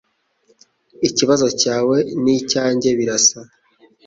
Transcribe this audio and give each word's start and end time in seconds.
Ikibazo 1.07 1.47
cyawe 1.61 1.97
nicyanjye 2.23 2.89
birasa. 2.97 3.39